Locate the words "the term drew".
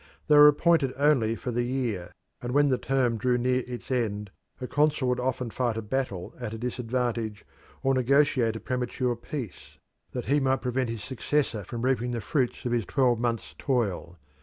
2.69-3.37